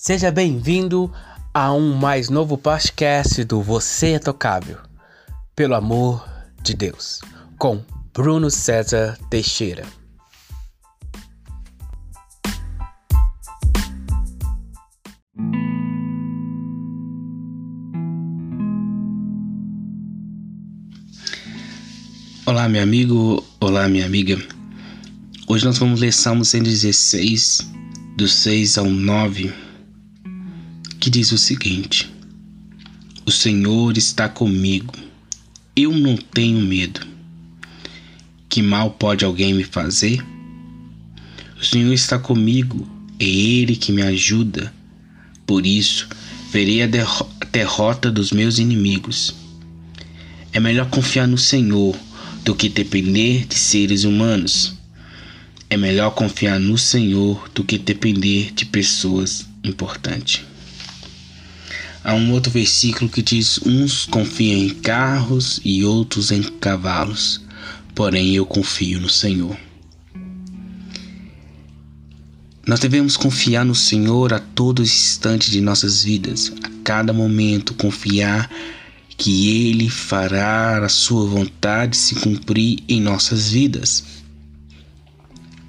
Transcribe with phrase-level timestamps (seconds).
[0.00, 1.12] Seja bem-vindo
[1.52, 4.78] a um mais novo podcast do Você é Tocável,
[5.56, 6.24] pelo amor
[6.62, 7.20] de Deus,
[7.58, 7.82] com
[8.14, 9.84] Bruno César Teixeira.
[22.46, 24.38] Olá, meu amigo, olá, minha amiga.
[25.48, 27.68] Hoje nós vamos ler Salmo 116,
[28.16, 29.67] do 6 ao 9
[31.08, 32.10] que diz o seguinte:
[33.24, 34.92] O Senhor está comigo,
[35.74, 37.00] eu não tenho medo.
[38.46, 40.22] Que mal pode alguém me fazer?
[41.58, 42.86] O Senhor está comigo,
[43.18, 44.70] é Ele que me ajuda.
[45.46, 46.06] Por isso,
[46.52, 49.34] verei a, derro a derrota dos meus inimigos.
[50.52, 51.96] É melhor confiar no Senhor
[52.44, 54.74] do que depender de seres humanos.
[55.70, 60.47] É melhor confiar no Senhor do que depender de pessoas importantes.
[62.08, 67.38] Há um outro versículo que diz: Uns confiam em carros e outros em cavalos,
[67.94, 69.54] porém eu confio no Senhor.
[72.66, 78.50] Nós devemos confiar no Senhor a todo instante de nossas vidas, a cada momento confiar
[79.18, 84.02] que Ele fará a Sua vontade se cumprir em nossas vidas.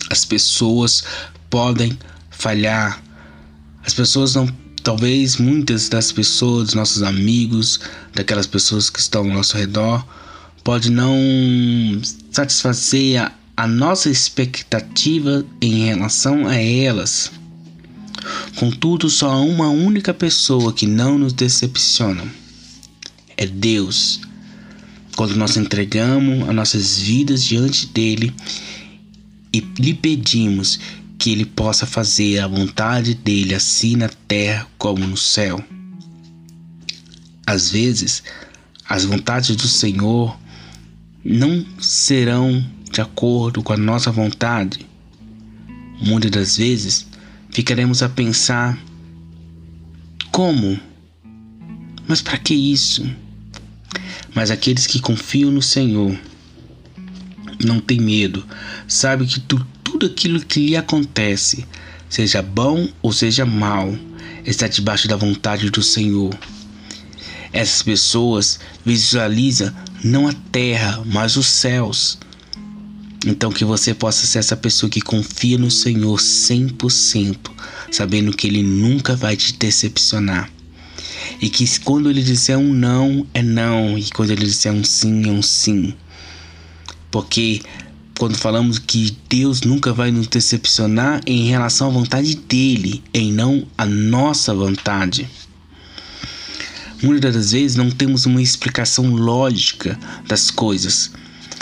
[0.09, 1.03] As pessoas
[1.49, 3.03] podem falhar,
[3.83, 4.47] as pessoas não
[4.83, 7.79] Talvez muitas das pessoas, nossos amigos,
[8.13, 10.05] daquelas pessoas que estão ao nosso redor,
[10.63, 11.17] pode não
[12.31, 17.31] satisfazer a, a nossa expectativa em relação a elas.
[18.55, 22.23] Contudo, só há uma única pessoa que não nos decepciona.
[23.37, 24.21] É Deus.
[25.15, 28.33] Quando nós entregamos as nossas vidas diante dele
[29.53, 30.79] e lhe pedimos
[31.19, 35.61] que ele possa fazer a vontade dele assim na terra como no céu.
[37.45, 38.23] Às vezes,
[38.87, 40.39] as vontades do Senhor
[41.23, 44.87] não serão de acordo com a nossa vontade.
[46.01, 47.05] Muitas das vezes
[47.49, 48.79] ficaremos a pensar:
[50.31, 50.79] como?
[52.07, 53.07] Mas para que isso?
[54.33, 56.17] Mas aqueles que confiam no Senhor
[57.65, 58.45] não têm medo,
[58.87, 59.63] sabe que tu
[59.99, 61.65] tudo aquilo que lhe acontece,
[62.09, 63.93] seja bom ou seja mal,
[64.45, 66.33] está debaixo da vontade do Senhor.
[67.51, 72.17] Essas pessoas visualizam não a terra, mas os céus.
[73.25, 77.37] Então que você possa ser essa pessoa que confia no Senhor 100%,
[77.91, 80.49] sabendo que ele nunca vai te decepcionar.
[81.41, 85.27] E que quando ele disser um não, é não, e quando ele disser um sim,
[85.27, 85.93] é um sim.
[87.11, 87.61] Porque
[88.19, 93.65] quando falamos que Deus nunca vai nos decepcionar em relação à vontade dele, em não
[93.77, 95.25] a nossa vontade.
[97.01, 99.97] Muitas das vezes não temos uma explicação lógica
[100.27, 101.11] das coisas,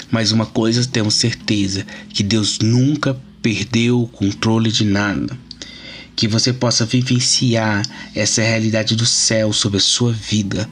[0.09, 5.37] mas uma coisa temos certeza: que Deus nunca perdeu o controle de nada.
[6.15, 7.85] Que você possa vivenciar
[8.15, 10.67] essa realidade do céu sobre a sua vida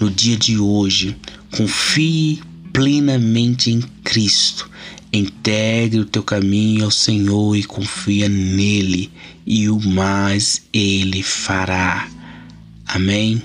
[0.00, 1.16] no dia de hoje.
[1.52, 2.42] Confie
[2.78, 4.70] plenamente em Cristo
[5.12, 9.10] Integre o teu caminho ao Senhor e confia nele,
[9.44, 12.08] e o mais ele fará.
[12.86, 13.42] Amém?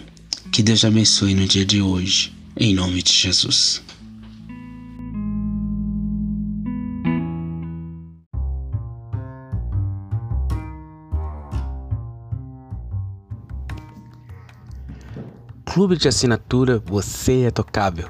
[0.51, 3.81] Que Deus te abençoe no dia de hoje, em nome de Jesus.
[15.66, 18.09] Clube de assinatura Você é Tocável,